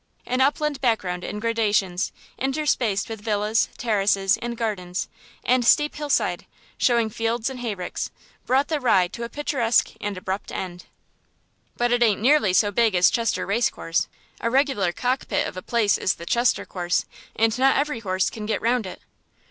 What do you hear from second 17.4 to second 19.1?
not every horse can get round it."